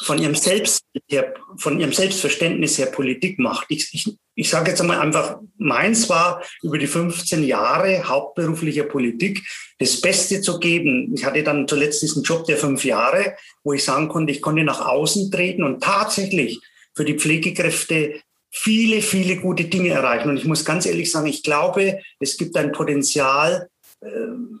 [0.00, 3.66] von ihrem Selbst her, von ihrem Selbstverständnis her Politik macht.
[3.68, 9.46] Ich, ich, ich sage jetzt einmal einfach, meins war über die 15 Jahre hauptberuflicher Politik
[9.78, 11.12] das Beste zu geben.
[11.14, 14.64] Ich hatte dann zuletzt diesen Job der fünf Jahre, wo ich sagen konnte, ich konnte
[14.64, 16.58] nach außen treten und tatsächlich
[16.94, 20.30] für die Pflegekräfte viele, viele gute Dinge erreichen.
[20.30, 23.68] Und ich muss ganz ehrlich sagen, ich glaube, es gibt ein Potenzial,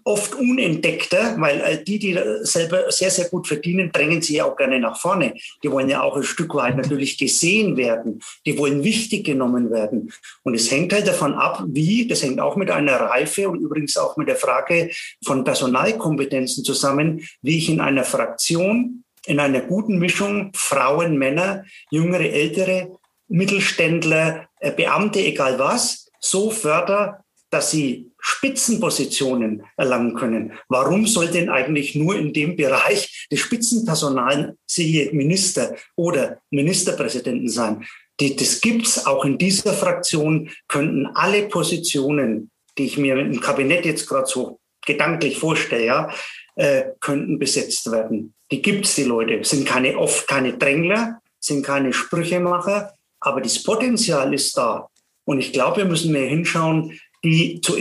[0.04, 4.56] oft unentdeckter, weil äh, die, die selber sehr, sehr gut verdienen, drängen sie ja auch
[4.56, 5.34] gerne nach vorne.
[5.62, 8.20] Die wollen ja auch ein Stück weit natürlich gesehen werden.
[8.46, 10.12] Die wollen wichtig genommen werden.
[10.42, 13.96] Und es hängt halt davon ab, wie, das hängt auch mit einer Reife und übrigens
[13.96, 14.90] auch mit der Frage
[15.24, 22.30] von Personalkompetenzen zusammen, wie ich in einer Fraktion, in einer guten Mischung Frauen, Männer, jüngere,
[22.30, 30.52] ältere, Mittelständler, äh, Beamte, egal was, so förder, dass sie Spitzenpositionen erlangen können.
[30.68, 37.84] Warum soll denn eigentlich nur in dem Bereich des Spitzenpersonals siehe Minister oder Ministerpräsidenten sein?
[38.20, 43.84] Die, das gibt's auch in dieser Fraktion, könnten alle Positionen, die ich mir im Kabinett
[43.84, 46.10] jetzt gerade so gedanklich vorstelle, ja,
[46.54, 48.34] äh, könnten besetzt werden.
[48.52, 49.42] Die gibt's, die Leute.
[49.42, 54.88] Sind keine, oft keine Drängler, sind keine Sprüchemacher, aber das Potenzial ist da.
[55.24, 57.76] Und ich glaube, wir müssen mehr hinschauen, die zu,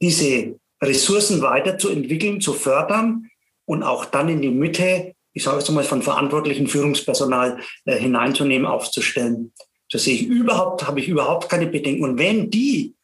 [0.00, 3.30] diese Ressourcen weiterzuentwickeln, zu fördern
[3.64, 8.66] und auch dann in die Mitte, ich sage es mal, von verantwortlichen Führungspersonal äh, hineinzunehmen,
[8.66, 9.52] aufzustellen.
[9.90, 12.04] Da sehe ich überhaupt, habe ich überhaupt keine Bedenken.
[12.04, 12.94] Und wenn die,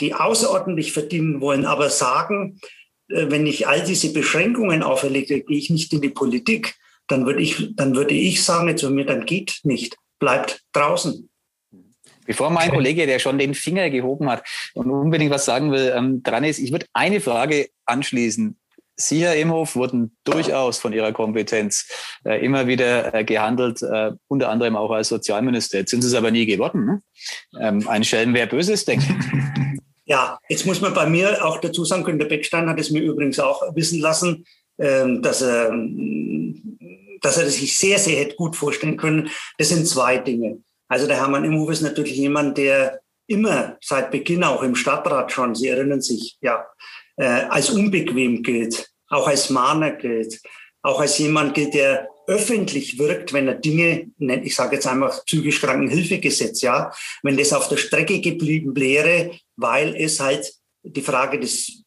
[0.00, 2.60] die außerordentlich verdienen wollen, aber sagen,
[3.08, 6.74] äh, wenn ich all diese Beschränkungen auferlege, gehe ich nicht in die Politik,
[7.08, 11.28] dann würde ich, dann würde ich sagen zu mir, dann geht nicht, bleibt draußen.
[12.24, 16.22] Bevor mein Kollege, der schon den Finger gehoben hat und unbedingt was sagen will, ähm,
[16.22, 18.56] dran ist, ich würde eine Frage anschließen.
[18.96, 21.88] Sie, Herr Imhof, wurden durchaus von Ihrer Kompetenz
[22.24, 25.78] äh, immer wieder äh, gehandelt, äh, unter anderem auch als Sozialminister.
[25.78, 26.86] Jetzt sind Sie es aber nie geworden.
[26.86, 27.02] Ne?
[27.60, 29.06] Ähm, ein Schelm, wer Böses denkt.
[30.06, 33.38] Ja, jetzt muss man bei mir auch dazu sagen, Günter Beckstein hat es mir übrigens
[33.40, 34.44] auch wissen lassen,
[34.78, 35.72] ähm, dass er,
[37.22, 39.30] dass er sich sehr, sehr hätte gut vorstellen können.
[39.56, 40.58] Das sind zwei Dinge.
[40.94, 45.56] Also der Hermann Imhof ist natürlich jemand, der immer seit Beginn auch im Stadtrat schon,
[45.56, 46.68] Sie erinnern sich, ja,
[47.16, 50.40] äh, als unbequem gilt, auch als Mahner gilt,
[50.82, 55.60] auch als jemand gilt, der öffentlich wirkt, wenn er Dinge, ich sage jetzt einfach psychisch
[55.60, 56.92] Krankenhilfegesetz, ja,
[57.24, 60.48] wenn das auf der Strecke geblieben wäre, weil es halt
[60.84, 61.82] die Frage des,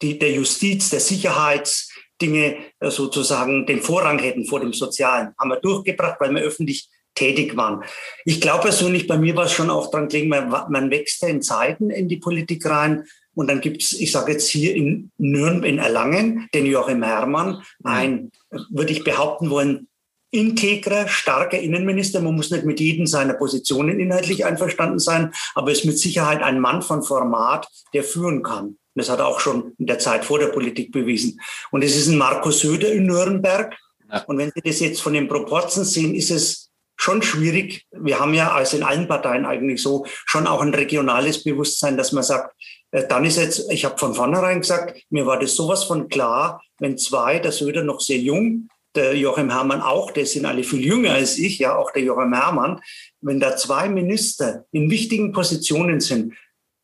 [0.00, 5.60] die, der Justiz, der Sicherheitsdinge äh, sozusagen den Vorrang hätten vor dem Sozialen, haben wir
[5.60, 7.82] durchgebracht, weil wir öffentlich tätig waren.
[8.24, 11.28] Ich glaube persönlich, bei mir war es schon auch dran gelegen, man, man wächst ja
[11.28, 13.04] in Zeiten in die Politik rein.
[13.34, 17.62] Und dann gibt es, ich sage jetzt hier in Nürnberg, in Erlangen, den Joachim Herrmann,
[17.82, 18.30] ein,
[18.70, 19.88] würde ich behaupten wollen,
[20.30, 22.20] integrer, starker Innenminister.
[22.20, 26.60] Man muss nicht mit jedem seiner Positionen inhaltlich einverstanden sein, aber ist mit Sicherheit ein
[26.60, 28.76] Mann von Format, der führen kann.
[28.96, 31.40] Das hat er auch schon in der Zeit vor der Politik bewiesen.
[31.70, 33.76] Und es ist ein Markus Söder in Nürnberg.
[34.10, 34.22] Ja.
[34.24, 36.63] Und wenn Sie das jetzt von den Proporzen sehen, ist es
[36.96, 37.86] schon schwierig.
[37.90, 42.12] Wir haben ja also in allen Parteien eigentlich so schon auch ein regionales Bewusstsein, dass
[42.12, 42.54] man sagt,
[42.92, 46.62] äh, dann ist jetzt, ich habe von vornherein gesagt, mir war das sowas von klar,
[46.78, 50.84] wenn zwei, der Söder noch sehr jung, der Joachim Herrmann auch, der sind alle viel
[50.84, 52.80] jünger als ich, ja, auch der Joachim Herrmann,
[53.20, 56.34] wenn da zwei Minister in wichtigen Positionen sind,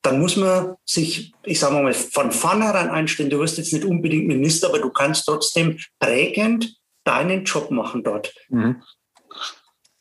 [0.02, 4.26] dann muss man sich, ich sage mal, von vornherein einstellen, du wirst jetzt nicht unbedingt
[4.26, 8.32] Minister, aber du kannst trotzdem prägend deinen Job machen dort.
[8.48, 8.82] Mhm.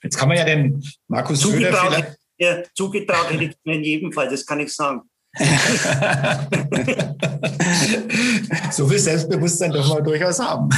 [0.03, 4.29] Jetzt kann man ja den Markus Söder ja, zugetraut hätte ich mir in jedem Fall,
[4.29, 5.01] das kann ich sagen.
[8.71, 10.69] so viel Selbstbewusstsein dürfen wir durchaus haben.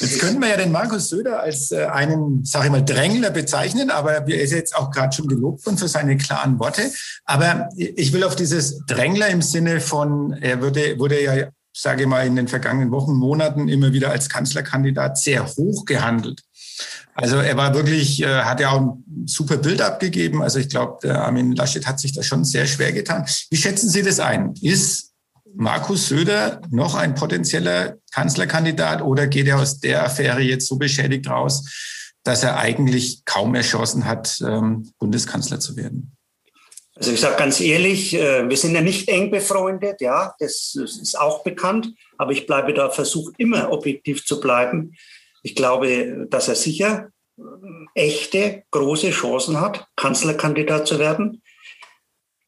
[0.00, 3.90] Jetzt könnten wir ja den Markus Söder als äh, einen, sage ich mal, Drängler bezeichnen,
[3.90, 6.92] aber er ist jetzt auch gerade schon gelobt worden für seine klaren Worte.
[7.24, 12.08] Aber ich will auf dieses Drängler im Sinne von, er würde, wurde ja, sage ich
[12.08, 16.42] mal, in den vergangenen Wochen, Monaten immer wieder als Kanzlerkandidat sehr hoch gehandelt.
[17.14, 20.42] Also er war wirklich, äh, hat ja auch ein super Bild abgegeben.
[20.42, 23.26] Also ich glaube, Armin Laschet hat sich da schon sehr schwer getan.
[23.50, 24.54] Wie schätzen Sie das ein?
[24.60, 25.12] Ist
[25.54, 31.28] Markus Söder noch ein potenzieller Kanzlerkandidat oder geht er aus der Affäre jetzt so beschädigt
[31.30, 31.64] raus,
[32.24, 36.16] dass er eigentlich kaum mehr Chancen hat, ähm, Bundeskanzler zu werden?
[36.96, 41.18] Also ich sage ganz ehrlich, äh, wir sind ja nicht eng befreundet, ja, das ist
[41.18, 44.94] auch bekannt, aber ich bleibe da, versuche immer objektiv zu bleiben.
[45.44, 47.42] Ich glaube, dass er sicher äh,
[47.94, 51.42] echte, große Chancen hat, Kanzlerkandidat zu werden.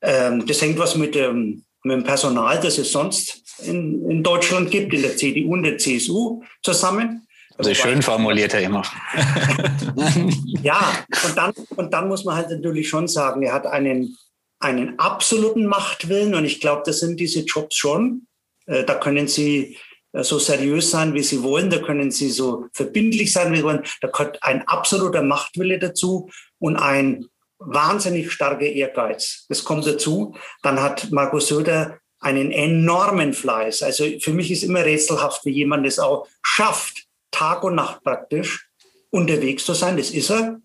[0.00, 4.70] Ähm, das hängt was mit dem, mit dem Personal, das es sonst in, in Deutschland
[4.70, 7.26] gibt, in der CDU und der CSU zusammen.
[7.58, 8.82] Also schön formuliert er immer.
[10.62, 14.16] ja, und dann, und dann muss man halt natürlich schon sagen, er hat einen
[14.58, 18.26] einen absoluten Machtwillen und ich glaube, das sind diese Jobs schon.
[18.66, 19.76] Äh, da können Sie
[20.24, 23.84] so seriös sein, wie Sie wollen, da können Sie so verbindlich sein, wie Sie wollen.
[24.00, 27.26] Da kommt ein absoluter Machtwille dazu und ein
[27.58, 29.46] wahnsinnig starker Ehrgeiz.
[29.48, 30.36] Das kommt dazu.
[30.62, 33.82] Dann hat Markus Söder einen enormen Fleiß.
[33.82, 38.68] Also für mich ist immer rätselhaft, wie jemand es auch schafft, Tag und Nacht praktisch
[39.10, 39.96] unterwegs zu sein.
[39.96, 40.60] Das ist er.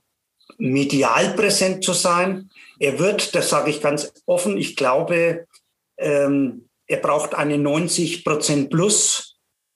[0.57, 5.47] Medial präsent zu sein, er wird, das sage ich ganz offen, ich glaube,
[5.97, 9.30] ähm, er braucht eine 90 Prozent plus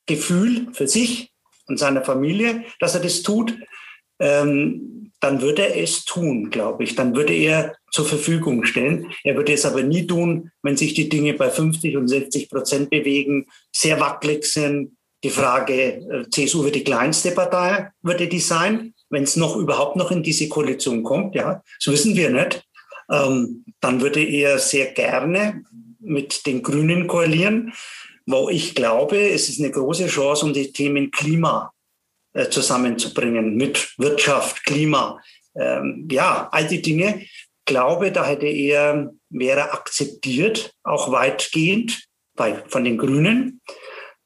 [0.06, 1.32] Gefühl für sich
[1.68, 3.56] und seine Familie, dass er das tut.
[4.20, 6.96] Ähm, dann würde er es tun, glaube ich.
[6.96, 9.12] Dann würde er zur Verfügung stellen.
[9.24, 12.90] Er würde es aber nie tun, wenn sich die Dinge bei 50 und 60 Prozent
[12.90, 14.98] bewegen, sehr wackelig sind.
[15.24, 19.96] Die Frage, äh, CSU wird die kleinste Partei, würde die sein, wenn es noch überhaupt
[19.96, 21.36] noch in diese Koalition kommt.
[21.36, 22.64] Ja, das wissen wir nicht
[23.12, 25.64] ähm, dann würde er sehr gerne
[26.00, 27.74] mit den Grünen koalieren,
[28.26, 31.72] wo ich glaube, es ist eine große Chance, um die Themen Klima
[32.34, 35.22] äh, zusammenzubringen mit Wirtschaft, Klima.
[35.56, 37.26] Ähm, ja, all die Dinge.
[37.66, 43.62] Glaube, da hätte er, wäre akzeptiert, auch weitgehend bei, von den Grünen.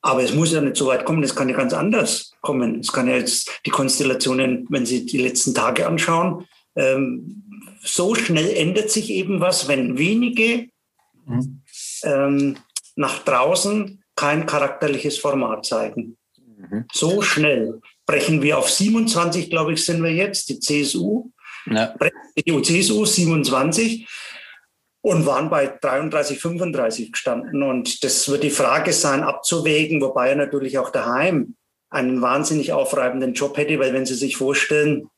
[0.02, 2.80] Aber es muss ja nicht so weit kommen, es kann ja ganz anders kommen.
[2.80, 7.44] Es kann ja jetzt die Konstellationen, wenn Sie die letzten Tage anschauen, ähm,
[7.82, 10.70] so schnell ändert sich eben was, wenn wenige
[11.26, 11.62] mhm.
[12.04, 12.58] ähm,
[12.96, 16.18] nach draußen kein charakterliches Format zeigen.
[16.38, 16.86] Mhm.
[16.92, 21.32] So schnell brechen wir auf 27, glaube ich, sind wir jetzt, die CSU,
[21.68, 21.94] ja.
[22.36, 24.08] die CSU 27
[25.02, 27.64] und waren bei 33, 35 gestanden.
[27.64, 31.56] Und das wird die Frage sein, abzuwägen, wobei er natürlich auch daheim
[31.90, 35.10] einen wahnsinnig aufreibenden Job hätte, weil wenn Sie sich vorstellen,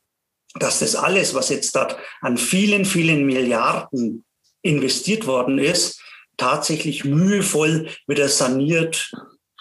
[0.56, 4.26] dass das alles, was jetzt dort an vielen, vielen Milliarden
[4.62, 6.01] investiert worden ist,
[6.42, 9.12] tatsächlich mühevoll wieder saniert.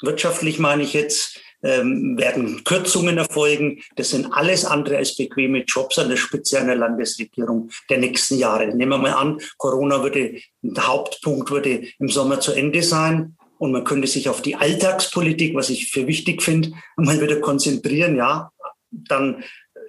[0.01, 3.83] Wirtschaftlich meine ich jetzt, ähm, werden Kürzungen erfolgen.
[3.97, 8.69] Das sind alles andere als bequeme Jobs an der Spitze einer Landesregierung der nächsten Jahre.
[8.69, 13.73] Nehmen wir mal an, Corona würde, der Hauptpunkt würde im Sommer zu Ende sein und
[13.73, 18.17] man könnte sich auf die Alltagspolitik, was ich für wichtig finde, mal wieder konzentrieren.
[18.17, 18.51] Ja,
[18.91, 19.45] dann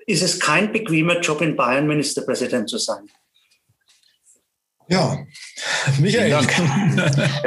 [0.08, 3.10] ist es kein bequemer Job in Bayern, Ministerpräsident zu sein.
[4.92, 5.26] Ja,
[6.00, 6.30] Michael.
[6.30, 6.42] Ja,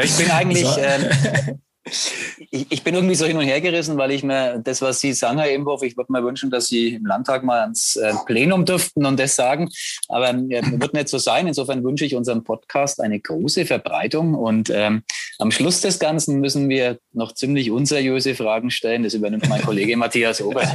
[0.03, 1.61] ich bin eigentlich, ähm,
[2.51, 5.13] ich, ich, bin irgendwie so hin und her gerissen, weil ich mir das, was Sie
[5.13, 8.65] sagen, Herr Imhoff, ich würde mir wünschen, dass Sie im Landtag mal ans äh, Plenum
[8.65, 9.69] dürften und das sagen.
[10.09, 11.47] Aber äh, wird nicht so sein.
[11.47, 14.35] Insofern wünsche ich unserem Podcast eine große Verbreitung.
[14.35, 15.03] Und ähm,
[15.39, 19.03] am Schluss des Ganzen müssen wir noch ziemlich unseriöse Fragen stellen.
[19.03, 20.69] Das übernimmt mein Kollege Matthias Obert.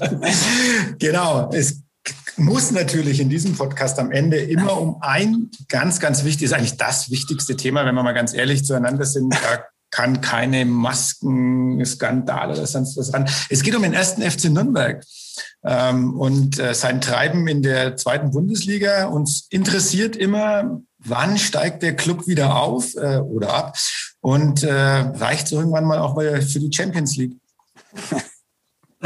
[0.98, 1.50] genau.
[1.52, 1.82] Es
[2.36, 7.10] muss natürlich in diesem Podcast am Ende immer um ein ganz, ganz wichtiges, eigentlich das
[7.10, 9.34] wichtigste Thema, wenn wir mal ganz ehrlich zueinander sind.
[9.34, 13.28] Da kann keine Maskenskandale oder sonst was ran.
[13.48, 15.02] Es geht um den ersten FC Nürnberg
[15.64, 19.06] ähm, und äh, sein Treiben in der zweiten Bundesliga.
[19.06, 23.78] Uns interessiert immer, wann steigt der Club wieder auf äh, oder ab
[24.20, 27.36] und äh, reicht so irgendwann mal auch mal für die Champions League.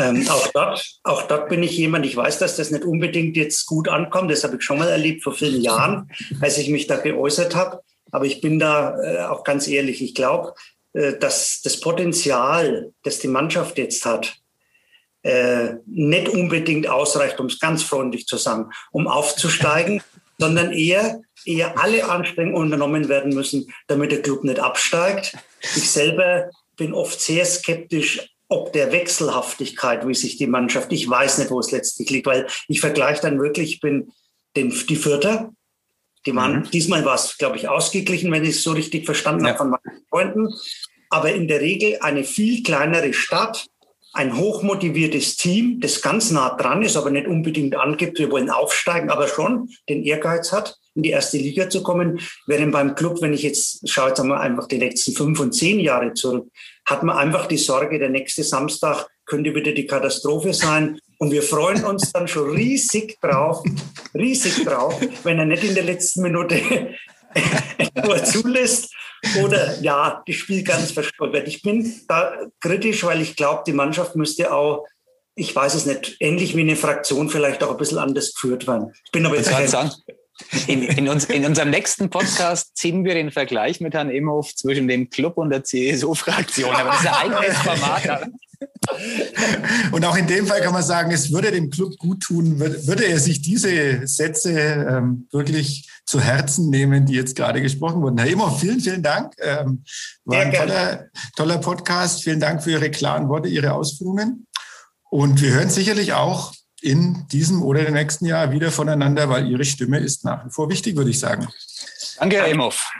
[0.00, 3.66] Ähm, auch, dort, auch dort bin ich jemand, ich weiß, dass das nicht unbedingt jetzt
[3.66, 4.30] gut ankommt.
[4.30, 6.10] Das habe ich schon mal erlebt vor vielen Jahren,
[6.40, 7.82] als ich mich da geäußert habe.
[8.10, 10.02] Aber ich bin da äh, auch ganz ehrlich.
[10.02, 10.54] Ich glaube,
[10.92, 14.36] äh, dass das Potenzial, das die Mannschaft jetzt hat,
[15.22, 20.02] äh, nicht unbedingt ausreicht, um es ganz freundlich zu sagen, um aufzusteigen,
[20.38, 25.36] sondern eher, eher alle Anstrengungen unternommen werden müssen, damit der Club nicht absteigt.
[25.76, 31.38] Ich selber bin oft sehr skeptisch, ob der Wechselhaftigkeit, wie sich die Mannschaft, ich weiß
[31.38, 34.12] nicht, wo es letztlich liegt, weil ich vergleiche dann wirklich, ich bin
[34.56, 35.52] den, die Vierter,
[36.26, 36.70] die waren, mhm.
[36.70, 39.50] diesmal war es, glaube ich, ausgeglichen, wenn ich es so richtig verstanden ja.
[39.50, 40.48] habe von meinen Freunden.
[41.08, 43.66] Aber in der Regel eine viel kleinere Stadt,
[44.12, 49.10] ein hochmotiviertes Team, das ganz nah dran ist, aber nicht unbedingt angibt, wir wollen aufsteigen,
[49.10, 50.76] aber schon den Ehrgeiz hat.
[50.96, 52.20] in die erste Liga zu kommen.
[52.46, 55.78] Während beim Club, wenn ich jetzt schaue, jetzt wir einfach die letzten fünf und zehn
[55.78, 56.48] Jahre zurück,
[56.90, 60.98] hat man einfach die Sorge, der nächste Samstag könnte wieder die Katastrophe sein.
[61.18, 63.62] Und wir freuen uns dann schon riesig drauf,
[64.14, 66.60] riesig drauf, wenn er nicht in der letzten Minute
[68.04, 68.92] nur zulässt
[69.42, 71.46] oder ja, das Spiel ganz verstolpert.
[71.46, 74.86] Ich bin da kritisch, weil ich glaube, die Mannschaft müsste auch
[75.36, 78.92] ich weiß es nicht, ähnlich wie eine Fraktion vielleicht auch ein bisschen anders geführt werden.
[79.06, 79.90] Ich bin aber jetzt sagen,
[80.66, 84.88] in, in, uns, in, unserem nächsten Podcast ziehen wir den Vergleich mit Herrn Imhoff zwischen
[84.88, 86.74] dem Club und der CSU-Fraktion.
[86.74, 88.30] Aber das ist ein eigenes Format.
[89.92, 93.06] Und auch in dem Fall kann man sagen, es würde dem Club gut tun, würde
[93.06, 98.18] er sich diese Sätze ähm, wirklich zu Herzen nehmen, die jetzt gerade gesprochen wurden.
[98.18, 99.34] Herr Imhoff, vielen, vielen Dank.
[99.40, 99.84] Ähm,
[100.24, 102.22] war ein toller, toller Podcast.
[102.22, 104.46] Vielen Dank für Ihre klaren Worte, Ihre Ausführungen.
[105.10, 106.52] Und wir hören sicherlich auch
[106.82, 110.70] in diesem oder dem nächsten Jahr wieder voneinander, weil Ihre Stimme ist nach wie vor
[110.70, 111.48] wichtig, würde ich sagen.
[112.18, 112.90] Danke, Herr Emhoff.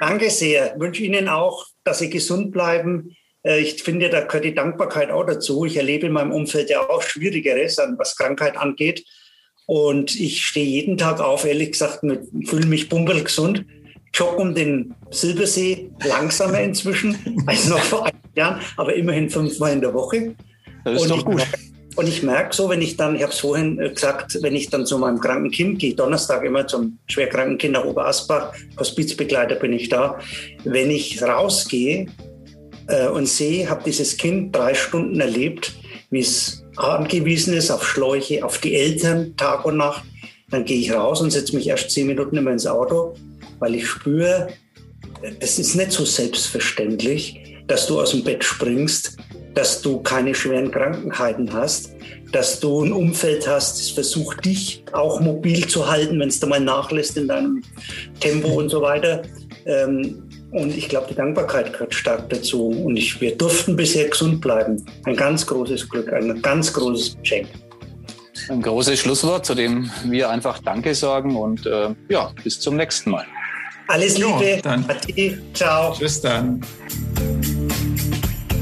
[0.00, 0.74] Danke sehr.
[0.74, 3.16] Ich wünsche Ihnen auch, dass Sie gesund bleiben.
[3.42, 5.64] Äh, ich finde, da gehört die Dankbarkeit auch dazu.
[5.64, 9.04] Ich erlebe in meinem Umfeld ja auch Schwierigeres, was Krankheit angeht.
[9.66, 13.64] Und ich stehe jeden Tag auf, ehrlich gesagt, fühle mich bumbelgesund.
[14.14, 19.80] Jogge um den Silbersee langsamer inzwischen als noch vor einigen Jahren, aber immerhin fünfmal in
[19.80, 20.34] der Woche.
[20.84, 21.42] Das ist und doch gut.
[21.42, 24.54] Ich, und ich merke so, wenn ich dann, ich habe es vorhin äh, gesagt, wenn
[24.54, 29.56] ich dann zu meinem kranken Kind gehe, Donnerstag immer zum schwerkranken Kind nach Oberasbach, Hospizbegleiter
[29.56, 30.18] bin ich da,
[30.64, 32.06] wenn ich rausgehe
[32.88, 35.72] äh, und sehe, habe dieses Kind drei Stunden erlebt,
[36.10, 40.04] wie es angewiesen ist auf Schläuche, auf die Eltern Tag und Nacht,
[40.50, 43.14] dann gehe ich raus und setze mich erst zehn Minuten immer ins Auto,
[43.58, 44.48] weil ich spüre,
[45.40, 49.15] das ist nicht so selbstverständlich, dass du aus dem Bett springst
[49.56, 51.90] dass du keine schweren Krankheiten hast,
[52.30, 56.46] dass du ein Umfeld hast, das versucht, dich auch mobil zu halten, wenn es da
[56.46, 57.62] mal nachlässt in deinem
[58.20, 59.22] Tempo und so weiter.
[59.64, 62.68] Ähm, und ich glaube, die Dankbarkeit gehört stark dazu.
[62.68, 64.84] Und ich, wir durften bisher gesund bleiben.
[65.04, 67.48] Ein ganz großes Glück, ein ganz großes Geschenk.
[68.50, 73.10] Ein großes Schlusswort, zu dem wir einfach Danke sagen und äh, ja, bis zum nächsten
[73.10, 73.24] Mal.
[73.88, 74.28] Alles Liebe.
[74.28, 74.84] Jo, dann.
[75.54, 75.94] Ciao.
[75.94, 76.60] Tschüss dann.